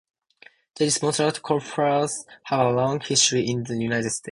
Church-sponsored 0.75 1.43
coffeehouses 1.43 2.25
have 2.45 2.59
a 2.65 2.71
long 2.71 3.01
history 3.01 3.47
in 3.47 3.65
the 3.65 3.77
United 3.79 4.09
States. 4.09 4.19